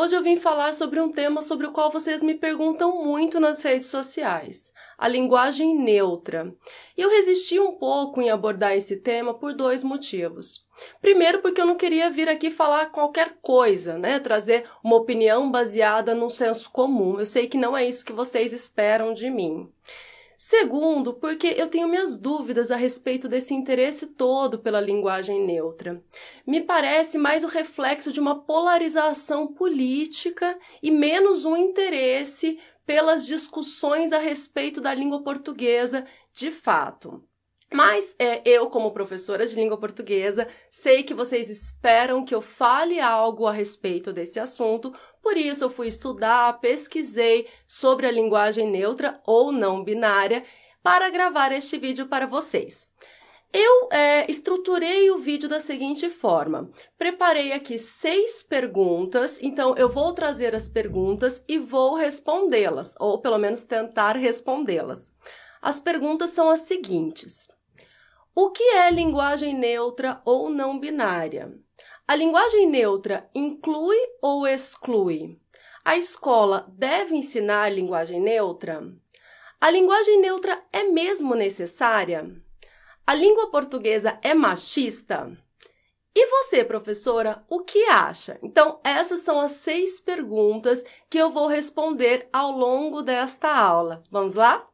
[0.00, 3.60] Hoje eu vim falar sobre um tema sobre o qual vocês me perguntam muito nas
[3.64, 6.54] redes sociais: a linguagem neutra.
[6.96, 10.64] E eu resisti um pouco em abordar esse tema por dois motivos.
[11.00, 14.20] Primeiro, porque eu não queria vir aqui falar qualquer coisa, né?
[14.20, 17.18] Trazer uma opinião baseada num senso comum.
[17.18, 19.68] Eu sei que não é isso que vocês esperam de mim.
[20.40, 26.00] Segundo, porque eu tenho minhas dúvidas a respeito desse interesse todo pela linguagem neutra.
[26.46, 34.12] Me parece mais o reflexo de uma polarização política e menos um interesse pelas discussões
[34.12, 37.27] a respeito da língua portuguesa de fato.
[37.72, 42.98] Mas é, eu, como professora de língua portuguesa, sei que vocês esperam que eu fale
[42.98, 49.20] algo a respeito desse assunto, por isso eu fui estudar, pesquisei sobre a linguagem neutra
[49.26, 50.42] ou não binária
[50.82, 52.88] para gravar este vídeo para vocês.
[53.52, 60.12] Eu é, estruturei o vídeo da seguinte forma: preparei aqui seis perguntas, então eu vou
[60.12, 65.12] trazer as perguntas e vou respondê-las, ou pelo menos tentar respondê-las.
[65.62, 67.48] As perguntas são as seguintes:
[68.40, 71.52] o que é linguagem neutra ou não binária?
[72.06, 75.40] A linguagem neutra inclui ou exclui?
[75.84, 78.80] A escola deve ensinar linguagem neutra?
[79.60, 82.30] A linguagem neutra é mesmo necessária?
[83.04, 85.36] A língua portuguesa é machista?
[86.14, 88.38] E você, professora, o que acha?
[88.40, 94.04] Então, essas são as seis perguntas que eu vou responder ao longo desta aula.
[94.12, 94.64] Vamos lá?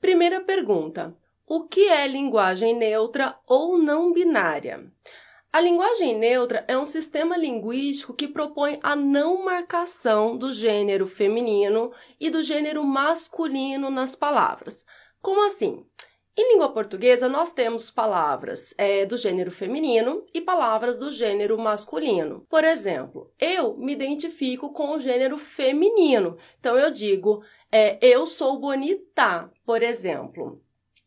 [0.00, 4.92] Primeira pergunta: o que é linguagem neutra ou não binária?
[5.50, 11.90] A linguagem neutra é um sistema linguístico que propõe a não marcação do gênero feminino
[12.20, 14.84] e do gênero masculino nas palavras.
[15.22, 15.86] Como assim?
[16.36, 22.46] Em língua portuguesa, nós temos palavras é, do gênero feminino e palavras do gênero masculino.
[22.48, 26.36] Por exemplo, eu me identifico com o gênero feminino.
[26.60, 27.42] Então, eu digo,
[27.72, 30.62] é, eu sou bonita, por exemplo.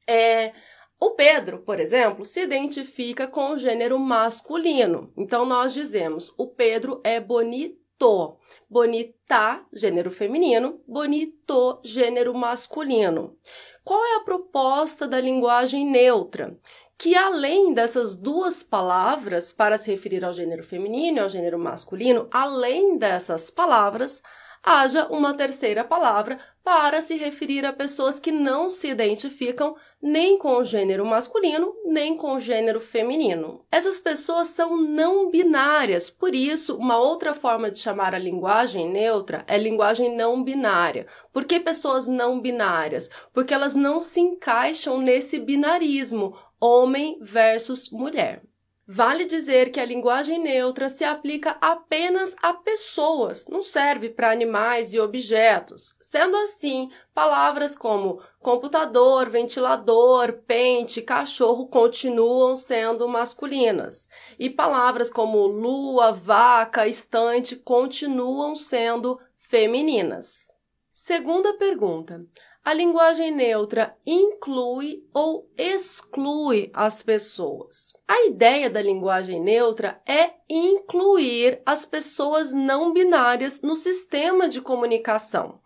[0.07, 0.53] É,
[0.99, 5.11] o Pedro, por exemplo, se identifica com o gênero masculino.
[5.17, 8.37] Então, nós dizemos: o Pedro é bonito.
[8.69, 10.81] Bonita, gênero feminino.
[10.87, 13.35] Bonito, gênero masculino.
[13.83, 16.55] Qual é a proposta da linguagem neutra?
[16.97, 22.27] Que além dessas duas palavras para se referir ao gênero feminino e ao gênero masculino,
[22.31, 24.21] além dessas palavras,
[24.63, 30.57] haja uma terceira palavra para se referir a pessoas que não se identificam nem com
[30.57, 33.65] o gênero masculino, nem com o gênero feminino.
[33.71, 39.43] Essas pessoas são não binárias, por isso, uma outra forma de chamar a linguagem neutra
[39.47, 41.07] é linguagem não binária.
[41.33, 43.09] Por que pessoas não binárias?
[43.33, 48.43] Porque elas não se encaixam nesse binarismo homem versus mulher.
[48.87, 54.91] Vale dizer que a linguagem neutra se aplica apenas a pessoas, não serve para animais
[54.91, 55.95] e objetos.
[56.01, 66.11] Sendo assim, palavras como computador, ventilador, pente, cachorro continuam sendo masculinas, e palavras como lua,
[66.11, 70.51] vaca, estante continuam sendo femininas.
[70.91, 72.25] Segunda pergunta:
[72.63, 77.93] a linguagem neutra inclui ou exclui as pessoas.
[78.07, 85.59] A ideia da linguagem neutra é incluir as pessoas não binárias no sistema de comunicação.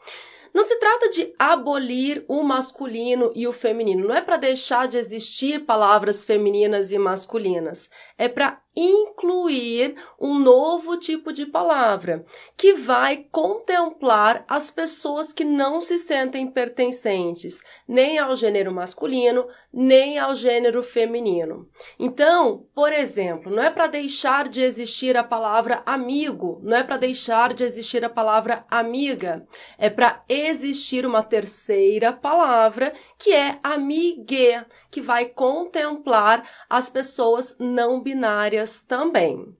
[0.53, 4.97] Não se trata de abolir o masculino e o feminino, não é para deixar de
[4.97, 12.25] existir palavras femininas e masculinas, é para incluir um novo tipo de palavra
[12.57, 20.19] que vai contemplar as pessoas que não se sentem pertencentes nem ao gênero masculino, nem
[20.19, 21.69] ao gênero feminino.
[21.97, 26.97] Então, por exemplo, não é para deixar de existir a palavra amigo, não é para
[26.97, 34.65] deixar de existir a palavra amiga, é para existir uma terceira palavra que é amigue,
[34.91, 39.55] que vai contemplar as pessoas não binárias também.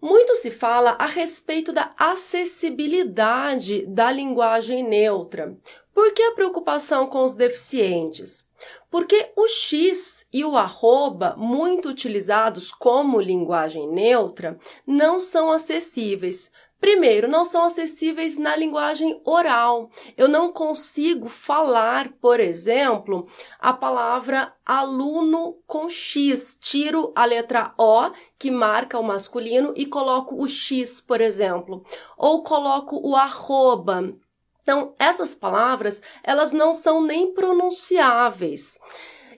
[0.00, 5.56] Muito se fala a respeito da acessibilidade da linguagem neutra.
[5.92, 8.48] Por que a preocupação com os deficientes?
[8.90, 16.50] Porque o X e o arroba, muito utilizados como linguagem neutra, não são acessíveis,
[16.80, 19.90] Primeiro, não são acessíveis na linguagem oral.
[20.16, 23.28] Eu não consigo falar, por exemplo,
[23.58, 26.56] a palavra aluno com X.
[26.58, 31.84] Tiro a letra O, que marca o masculino, e coloco o X, por exemplo.
[32.16, 34.14] Ou coloco o arroba.
[34.62, 38.78] Então, essas palavras, elas não são nem pronunciáveis.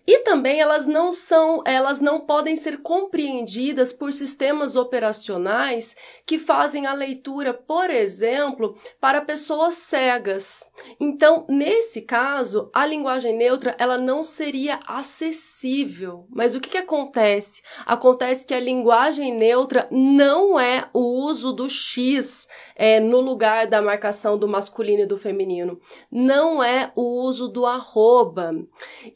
[0.05, 5.95] E também elas não são, elas não podem ser compreendidas por sistemas operacionais
[6.27, 10.67] que fazem a leitura, por exemplo, para pessoas cegas.
[10.99, 16.27] Então, nesse caso, a linguagem neutra ela não seria acessível.
[16.31, 17.63] Mas o que, que acontece?
[17.87, 23.81] Acontece que a linguagem neutra não é o uso do X é, no lugar da
[23.81, 25.81] marcação do masculino e do feminino.
[26.11, 28.53] Não é o uso do arroba.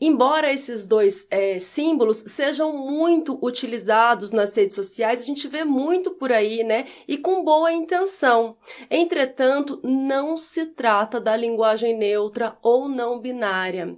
[0.00, 6.11] Embora esses dois é, símbolos sejam muito utilizados nas redes sociais, a gente vê muito
[6.11, 6.87] por aí, né?
[7.06, 8.56] E com boa intenção.
[8.90, 13.96] Entretanto, não se trata da linguagem neutra ou não binária.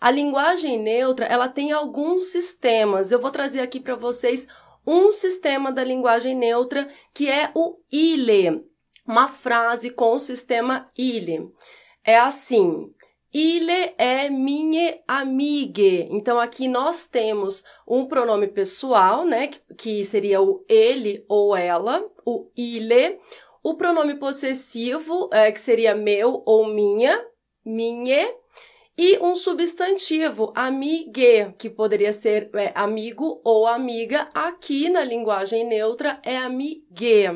[0.00, 3.12] A linguagem neutra, ela tem alguns sistemas.
[3.12, 4.48] Eu vou trazer aqui para vocês
[4.86, 8.64] um sistema da linguagem neutra que é o ILE
[9.06, 11.48] uma frase com o sistema ile.
[12.04, 12.92] É assim:
[13.38, 15.82] Ile é minha amiga.
[15.82, 22.50] Então aqui nós temos um pronome pessoal, né, que seria o ele ou ela, o
[22.56, 23.18] ile,
[23.62, 27.22] o pronome possessivo, é, que seria meu ou minha,
[27.62, 28.26] minha,
[28.96, 34.30] e um substantivo, amigue, que poderia ser é, amigo ou amiga.
[34.32, 37.26] Aqui na linguagem neutra é amigue.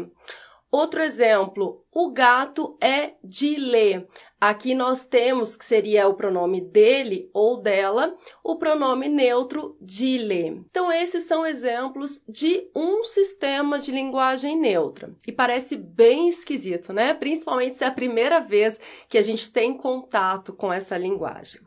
[0.70, 4.06] Outro exemplo, o gato é de ler.
[4.40, 10.62] Aqui nós temos que seria o pronome dele ou dela, o pronome neutro de ler.
[10.70, 15.12] Então esses são exemplos de um sistema de linguagem neutra.
[15.26, 17.14] E parece bem esquisito, né?
[17.14, 21.60] Principalmente se é a primeira vez que a gente tem contato com essa linguagem.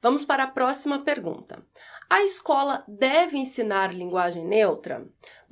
[0.00, 1.66] Vamos para a próxima pergunta.
[2.08, 5.04] A escola deve ensinar linguagem neutra?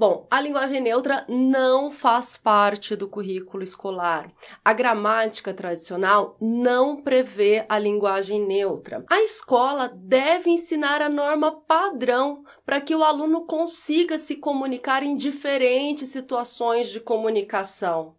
[0.02, 4.32] Bom, a linguagem neutra não faz parte do currículo escolar.
[4.64, 9.04] A gramática tradicional não prevê a linguagem neutra.
[9.08, 15.14] A escola deve ensinar a norma padrão para que o aluno consiga se comunicar em
[15.14, 18.16] diferentes situações de comunicação.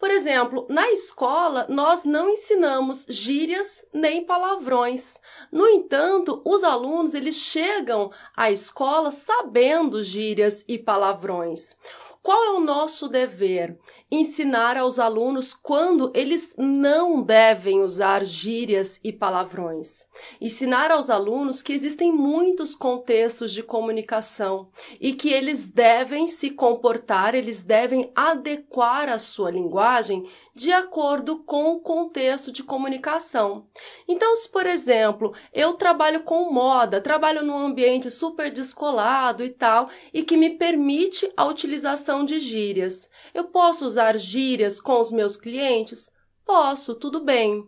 [0.00, 5.18] Por exemplo, na escola nós não ensinamos gírias nem palavrões.
[5.52, 11.76] No entanto, os alunos eles chegam à escola sabendo gírias e palavrões.
[12.22, 13.78] Qual é o nosso dever?
[14.12, 20.04] Ensinar aos alunos quando eles não devem usar gírias e palavrões.
[20.40, 24.68] Ensinar aos alunos que existem muitos contextos de comunicação
[25.00, 31.74] e que eles devem se comportar, eles devem adequar a sua linguagem de acordo com
[31.74, 33.68] o contexto de comunicação.
[34.08, 39.88] Então, se por exemplo, eu trabalho com moda, trabalho num ambiente super descolado e tal,
[40.12, 45.36] e que me permite a utilização de gírias, eu posso usar gírias com os meus
[45.36, 46.10] clientes?
[46.44, 47.64] Posso, tudo bem.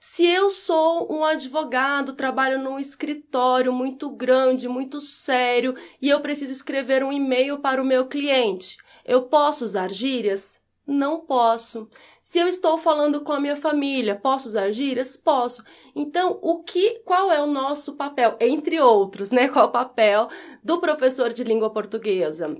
[0.00, 6.50] Se eu sou um advogado, trabalho num escritório muito grande, muito sério, e eu preciso
[6.50, 10.62] escrever um e-mail para o meu cliente, eu posso usar gírias?
[10.86, 11.88] Não posso.
[12.22, 15.16] Se eu estou falando com a minha família, posso usar gírias?
[15.16, 15.62] Posso.
[15.94, 18.36] Então, o que, qual é o nosso papel?
[18.40, 19.46] Entre outros, né?
[19.52, 20.28] Qual é o papel
[20.62, 22.56] do professor de língua portuguesa?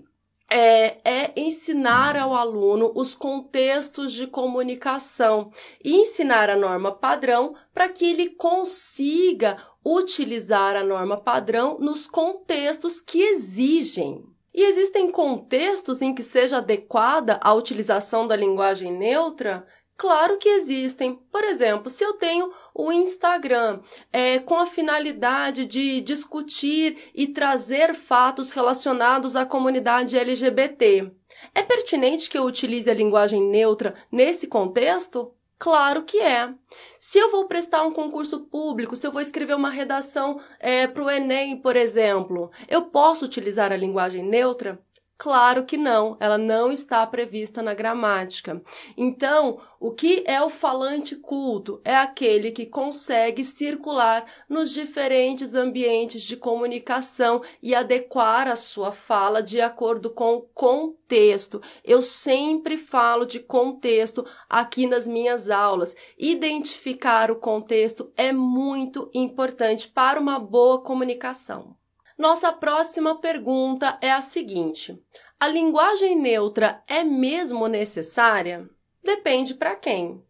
[0.55, 5.51] É, é, ensinar ao aluno os contextos de comunicação
[5.83, 13.01] e ensinar a norma padrão para que ele consiga utilizar a norma padrão nos contextos
[13.01, 14.23] que exigem
[14.55, 19.67] e existem contextos em que seja adequada a utilização da linguagem neutra?
[19.97, 21.15] Claro que existem.
[21.31, 23.81] Por exemplo, se eu tenho o Instagram
[24.13, 31.11] é, com a finalidade de discutir e trazer fatos relacionados à comunidade LGBT,
[31.55, 35.35] é pertinente que eu utilize a linguagem neutra nesse contexto?
[35.59, 36.53] Claro que é.
[36.99, 41.05] Se eu vou prestar um concurso público, se eu vou escrever uma redação é, para
[41.05, 44.81] o Enem, por exemplo, eu posso utilizar a linguagem neutra?
[45.19, 48.61] Claro que não, ela não está prevista na gramática.
[48.97, 51.81] Então, o que é o falante culto?
[51.85, 59.41] É aquele que consegue circular nos diferentes ambientes de comunicação e adequar a sua fala
[59.41, 61.63] de acordo com o contexto.
[61.85, 65.95] Eu sempre falo de contexto aqui nas minhas aulas.
[66.19, 71.77] Identificar o contexto é muito importante para uma boa comunicação.
[72.23, 74.97] Nossa próxima pergunta é a seguinte:
[75.41, 78.71] a linguagem neutra é mesmo necessária?
[79.03, 80.23] Depende para quem.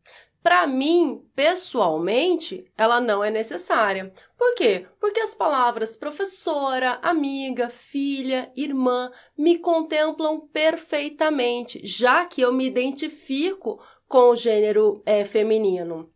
[0.42, 4.10] Para mim, pessoalmente, ela não é necessária.
[4.38, 4.86] Por quê?
[4.98, 13.78] Porque as palavras professora, amiga, filha, irmã me contemplam perfeitamente, já que eu me identifico
[14.08, 16.11] com o gênero é, feminino.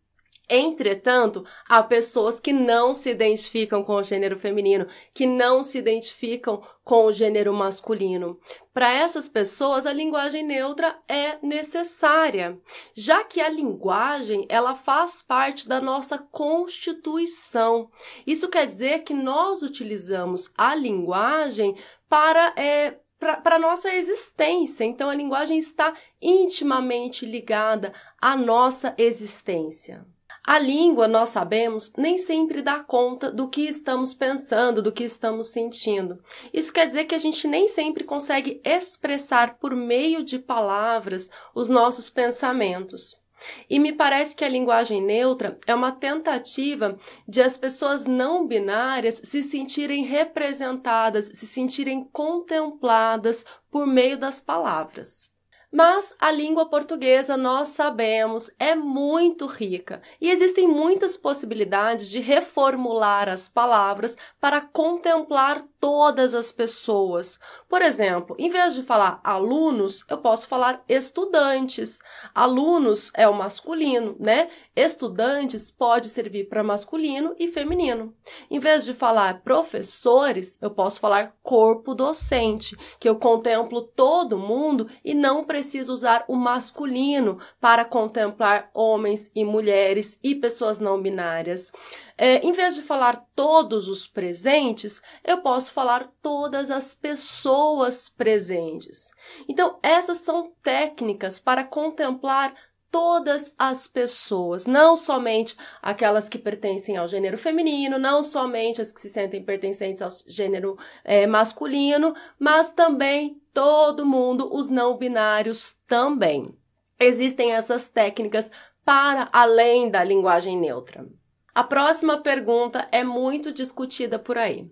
[0.49, 6.63] Entretanto, há pessoas que não se identificam com o gênero feminino, que não se identificam
[6.85, 8.39] com o gênero masculino.
[8.73, 12.61] Para essas pessoas, a linguagem neutra é necessária,
[12.95, 17.91] já que a linguagem ela faz parte da nossa constituição.
[18.25, 21.75] Isso quer dizer que nós utilizamos a linguagem
[22.09, 24.85] para é, para a nossa existência.
[24.85, 30.07] Então, a linguagem está intimamente ligada à nossa existência.
[30.47, 35.49] A língua, nós sabemos, nem sempre dá conta do que estamos pensando, do que estamos
[35.49, 36.23] sentindo.
[36.53, 41.69] Isso quer dizer que a gente nem sempre consegue expressar por meio de palavras os
[41.69, 43.21] nossos pensamentos.
[43.69, 49.21] E me parece que a linguagem neutra é uma tentativa de as pessoas não binárias
[49.25, 55.35] se sentirem representadas, se sentirem contempladas por meio das palavras.
[55.77, 63.29] Mas a língua portuguesa, nós sabemos, é muito rica e existem muitas possibilidades de reformular
[63.29, 67.39] as palavras para contemplar todas as pessoas.
[67.69, 71.99] Por exemplo, em vez de falar alunos, eu posso falar estudantes.
[72.35, 74.49] Alunos é o masculino, né?
[74.75, 78.15] Estudantes pode servir para masculino e feminino.
[78.51, 84.89] Em vez de falar professores, eu posso falar corpo docente, que eu contemplo todo mundo
[85.05, 91.73] e não preciso usar o masculino para contemplar homens e mulheres e pessoas não binárias.
[92.17, 99.11] É, em vez de falar todos os presentes, eu posso falar todas as pessoas presentes.
[99.49, 102.55] Então, essas são técnicas para contemplar
[102.91, 109.01] todas as pessoas, não somente aquelas que pertencem ao gênero feminino, não somente as que
[109.01, 116.55] se sentem pertencentes ao gênero é, masculino, mas também todo mundo, os não binários também.
[117.01, 118.51] Existem essas técnicas
[118.85, 121.09] para além da linguagem neutra.
[121.55, 124.71] A próxima pergunta é muito discutida por aí.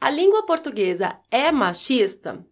[0.00, 2.44] A língua portuguesa é machista?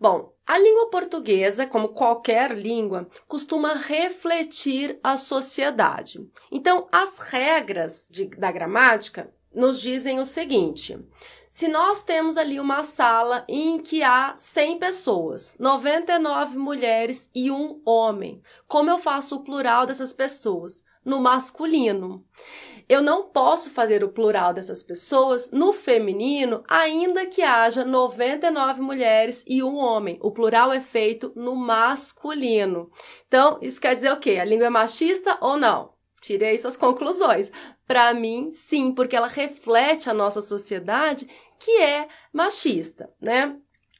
[0.00, 6.26] Bom, a língua portuguesa, como qualquer língua, costuma refletir a sociedade.
[6.50, 10.98] Então, as regras de, da gramática nos dizem o seguinte:
[11.58, 17.82] se nós temos ali uma sala em que há 100 pessoas, 99 mulheres e um
[17.84, 20.84] homem, como eu faço o plural dessas pessoas?
[21.04, 22.24] No masculino
[22.88, 29.42] eu não posso fazer o plural dessas pessoas no feminino, ainda que haja 99 mulheres
[29.44, 30.16] e um homem.
[30.22, 32.88] O plural é feito no masculino.
[33.26, 34.38] Então, isso quer dizer o quê?
[34.40, 35.98] A língua é machista ou não?
[36.20, 37.52] Tirei suas conclusões.
[37.86, 43.56] Para mim, sim, porque ela reflete a nossa sociedade que é machista, né?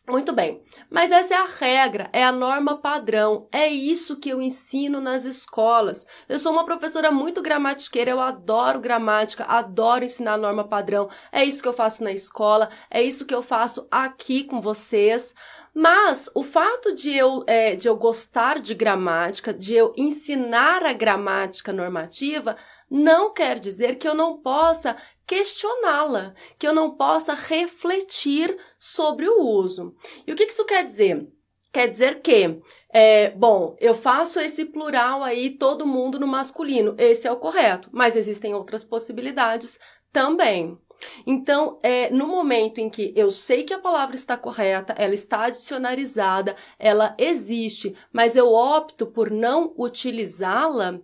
[0.09, 4.41] Muito bem, mas essa é a regra, é a norma padrão, é isso que eu
[4.41, 6.07] ensino nas escolas.
[6.27, 11.61] Eu sou uma professora muito gramatiqueira, eu adoro gramática, adoro ensinar norma padrão, é isso
[11.61, 15.35] que eu faço na escola, é isso que eu faço aqui com vocês.
[15.75, 20.93] Mas o fato de eu, é, de eu gostar de gramática, de eu ensinar a
[20.95, 22.57] gramática normativa,
[22.91, 29.43] não quer dizer que eu não possa questioná-la, que eu não possa refletir sobre o
[29.43, 29.95] uso.
[30.27, 31.29] E o que isso quer dizer?
[31.71, 37.29] Quer dizer que, é, bom, eu faço esse plural aí, todo mundo no masculino, esse
[37.29, 39.79] é o correto, mas existem outras possibilidades
[40.11, 40.79] também.
[41.27, 45.49] Então, é, no momento em que eu sei que a palavra está correta, ela está
[45.49, 50.99] dicionarizada, ela existe, mas eu opto por não utilizá-la,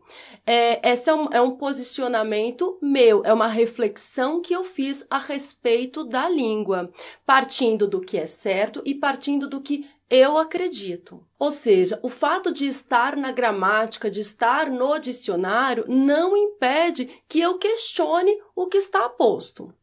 [0.46, 5.18] é, esse é um, é um posicionamento meu, é uma reflexão que eu fiz a
[5.18, 6.90] respeito da língua,
[7.24, 11.26] partindo do que é certo e partindo do que eu acredito.
[11.38, 17.40] Ou seja, o fato de estar na gramática, de estar no dicionário, não impede que
[17.40, 19.74] eu questione o que está posto.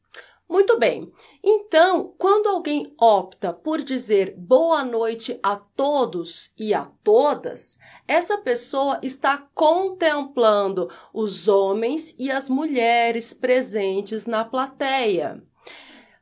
[0.51, 1.09] Muito bem.
[1.41, 8.99] Então, quando alguém opta por dizer boa noite a todos e a todas, essa pessoa
[9.01, 15.41] está contemplando os homens e as mulheres presentes na plateia.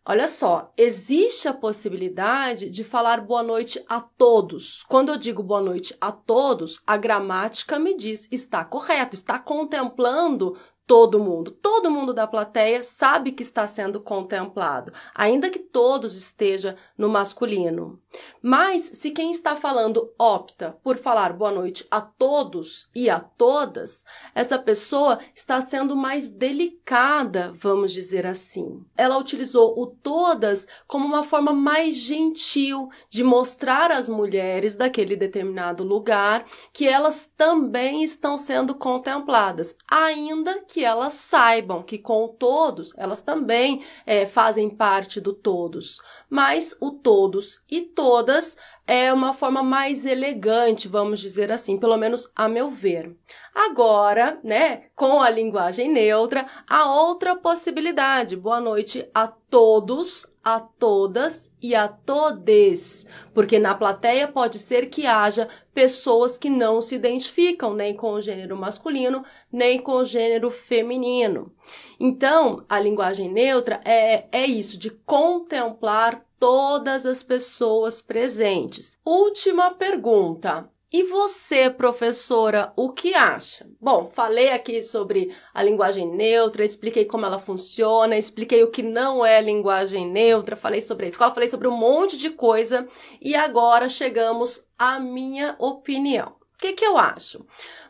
[0.06, 4.84] Olha só, existe a possibilidade de falar boa noite a todos.
[4.84, 10.56] Quando eu digo boa noite a todos, a gramática me diz está correto, está contemplando
[10.89, 11.51] todo mundo.
[11.51, 18.01] Todo mundo da plateia sabe que está sendo contemplado, ainda que todos esteja no masculino.
[18.41, 24.03] Mas se quem está falando opta por falar boa noite a todos e a todas,
[24.34, 28.84] essa pessoa está sendo mais delicada, vamos dizer assim.
[28.98, 35.84] Ela utilizou o todas como uma forma mais gentil de mostrar às mulheres daquele determinado
[35.84, 42.94] lugar que elas também estão sendo contempladas, ainda que que elas saibam que com todos
[42.98, 48.58] elas também é, fazem parte do todos, mas o todos e todas
[48.88, 53.14] é uma forma mais elegante, vamos dizer assim, pelo menos a meu ver.
[53.54, 58.38] Agora, né, com a linguagem neutra, há outra possibilidade.
[58.38, 65.06] Boa noite a todos, a todas e a todes, porque na plateia pode ser que
[65.06, 70.50] haja pessoas que não se identificam nem com o gênero masculino, nem com o gênero
[70.50, 71.51] feminino.
[72.00, 78.98] Então, a linguagem neutra é, é isso, de contemplar todas as pessoas presentes.
[79.06, 80.70] Última pergunta.
[80.91, 83.69] E você, professora, o que acha?
[83.79, 89.24] Bom, falei aqui sobre a linguagem neutra, expliquei como ela funciona, expliquei o que não
[89.24, 92.88] é linguagem neutra, falei sobre a escola, falei sobre um monte de coisa
[93.22, 96.39] e agora chegamos à minha opinião.
[96.55, 97.46] O que, que eu acho?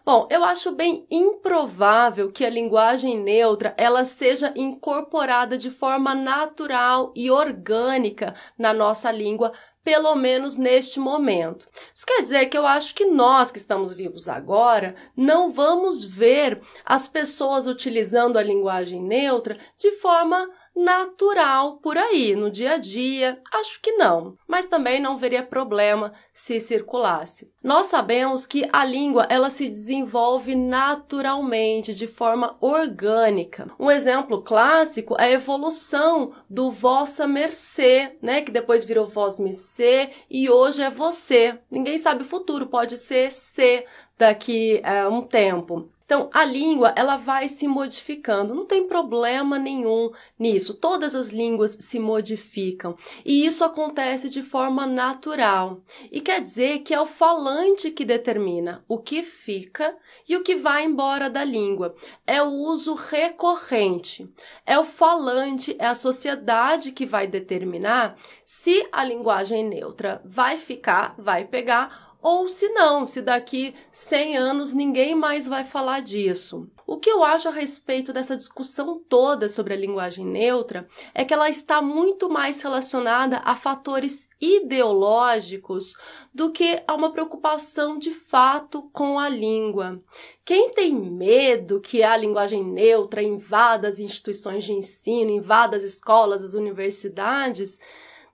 [0.06, 7.14] Bom, eu acho bem improvável que a linguagem neutra ela seja incorporada de forma natural
[7.16, 9.54] e orgânica na nossa língua
[9.84, 11.68] pelo menos neste momento.
[11.94, 16.62] Isso quer dizer que eu acho que nós que estamos vivos agora não vamos ver
[16.86, 23.42] as pessoas utilizando a linguagem neutra de forma natural por aí, no dia a dia?
[23.54, 27.52] Acho que não, mas também não veria problema se circulasse.
[27.64, 33.70] Nós sabemos que a língua ela se desenvolve naturalmente, de forma orgânica.
[33.78, 40.10] Um exemplo clássico é a evolução do vossa mercê, né, que depois virou vós mercê
[40.30, 41.60] e hoje é você.
[41.70, 43.86] Ninguém sabe o futuro, pode ser ser
[44.20, 45.90] daqui a um tempo.
[46.10, 50.74] Então, a língua, ela vai se modificando, não tem problema nenhum nisso.
[50.74, 55.84] Todas as línguas se modificam e isso acontece de forma natural.
[56.12, 59.96] E quer dizer que é o falante que determina o que fica
[60.28, 61.94] e o que vai embora da língua.
[62.26, 64.28] É o uso recorrente.
[64.66, 71.14] É o falante, é a sociedade que vai determinar se a linguagem neutra vai ficar,
[71.20, 76.70] vai pegar ou se não, se daqui 100 anos ninguém mais vai falar disso.
[76.86, 81.34] O que eu acho a respeito dessa discussão toda sobre a linguagem neutra é que
[81.34, 85.96] ela está muito mais relacionada a fatores ideológicos
[86.34, 90.02] do que a uma preocupação de fato com a língua.
[90.44, 96.44] Quem tem medo que a linguagem neutra invada as instituições de ensino, invada as escolas,
[96.44, 97.80] as universidades,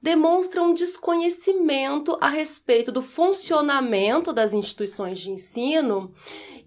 [0.06, 6.14] demonstra um desconhecimento a respeito do funcionamento das instituições de ensino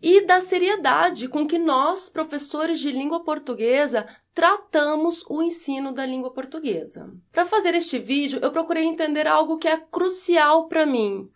[0.02, 6.32] e da seriedade com que nós, professores de língua portuguesa, tratamos o ensino da língua
[6.32, 7.14] portuguesa.
[7.30, 11.30] Para fazer este vídeo, eu procurei entender algo que é crucial para mim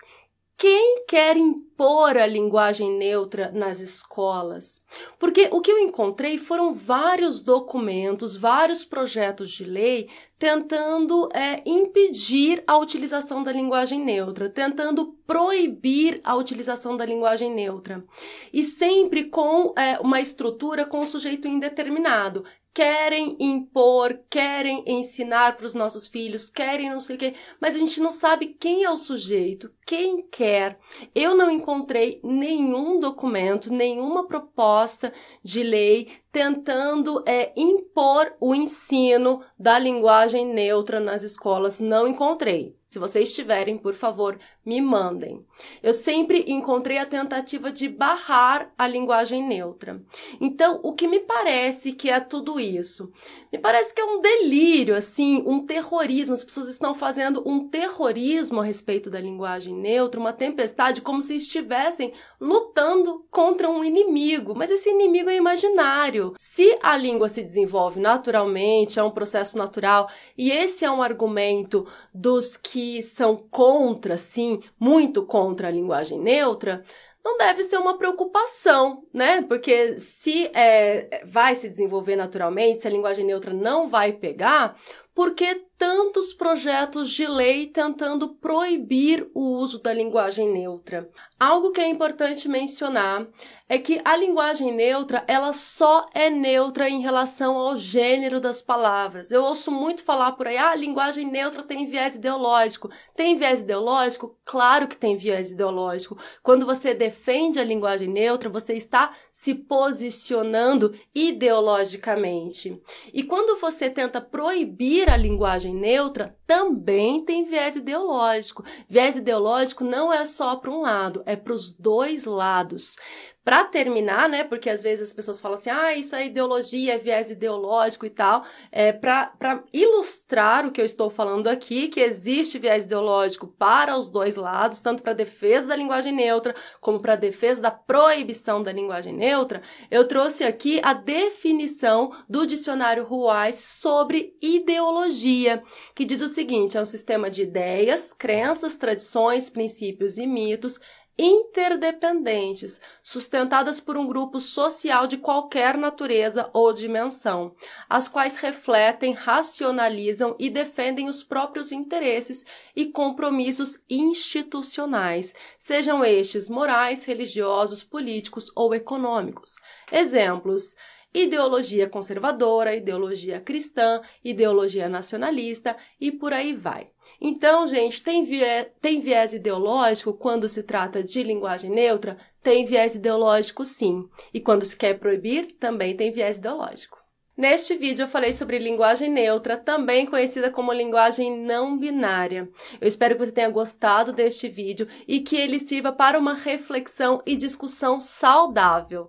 [0.62, 4.86] quem quer impor a linguagem neutra nas escolas?
[5.18, 12.62] Porque o que eu encontrei foram vários documentos, vários projetos de lei tentando é, impedir
[12.64, 18.04] a utilização da linguagem neutra, tentando proibir a utilização da linguagem neutra.
[18.52, 22.44] E sempre com é, uma estrutura com sujeito indeterminado
[22.74, 27.78] querem impor, querem ensinar para os nossos filhos, querem não sei o quê, mas a
[27.78, 30.78] gente não sabe quem é o sujeito, quem quer.
[31.14, 39.78] Eu não encontrei nenhum documento, nenhuma proposta de lei tentando é, impor o ensino da
[39.78, 41.78] linguagem neutra nas escolas.
[41.78, 42.74] Não encontrei.
[42.88, 45.44] Se vocês tiverem, por favor, me mandem.
[45.82, 50.00] Eu sempre encontrei a tentativa de barrar a linguagem neutra.
[50.40, 53.12] Então, o que me parece que é tudo isso?
[53.52, 56.34] Me parece que é um delírio, assim, um terrorismo.
[56.34, 61.36] As pessoas estão fazendo um terrorismo a respeito da linguagem neutra, uma tempestade, como se
[61.36, 64.54] estivessem lutando contra um inimigo.
[64.56, 66.34] Mas esse inimigo é imaginário.
[66.38, 71.86] Se a língua se desenvolve naturalmente, é um processo natural, e esse é um argumento
[72.14, 76.82] dos que são contra, sim, muito contra a linguagem neutra,
[77.24, 79.42] não deve ser uma preocupação, né?
[79.42, 84.76] Porque se é, vai se desenvolver naturalmente, se a linguagem neutra não vai pegar,
[85.14, 91.10] Por que tantos projetos de lei tentando proibir o uso da linguagem neutra?
[91.38, 93.26] Algo que é importante mencionar
[93.68, 99.32] é que a linguagem neutra, ela só é neutra em relação ao gênero das palavras.
[99.32, 102.90] Eu ouço muito falar por aí, ah, a linguagem neutra tem viés ideológico.
[103.16, 104.38] Tem viés ideológico?
[104.44, 106.16] Claro que tem viés ideológico.
[106.42, 112.80] Quando você defende a linguagem neutra, você está se posicionando ideologicamente.
[113.12, 118.64] E quando você tenta proibir a linguagem neutra, também tem viés ideológico.
[118.88, 122.96] Viés ideológico não é só para um lado, é para os dois lados.
[123.44, 126.98] Para terminar, né, porque às vezes as pessoas falam assim, ah, isso é ideologia, é
[126.98, 132.56] viés ideológico e tal, é para ilustrar o que eu estou falando aqui, que existe
[132.56, 137.60] viés ideológico para os dois lados, tanto para defesa da linguagem neutra, como para defesa
[137.60, 145.64] da proibição da linguagem neutra, eu trouxe aqui a definição do dicionário Ruais sobre ideologia,
[145.96, 150.78] que diz o seguinte, é um sistema de ideias, crenças, tradições, princípios e mitos
[151.18, 157.54] interdependentes, sustentadas por um grupo social de qualquer natureza ou dimensão,
[157.88, 162.44] as quais refletem, racionalizam e defendem os próprios interesses
[162.74, 169.56] e compromissos institucionais, sejam estes morais, religiosos, políticos ou econômicos.
[169.90, 170.74] Exemplos:
[171.14, 176.88] ideologia conservadora, ideologia cristã, ideologia nacionalista e por aí vai.
[177.20, 182.16] Então, gente, tem viés, tem viés ideológico quando se trata de linguagem neutra?
[182.42, 184.08] Tem viés ideológico sim.
[184.32, 187.02] E quando se quer proibir, também tem viés ideológico.
[187.36, 192.48] Neste vídeo eu falei sobre linguagem neutra, também conhecida como linguagem não binária.
[192.78, 197.22] Eu espero que você tenha gostado deste vídeo e que ele sirva para uma reflexão
[197.24, 199.08] e discussão saudável.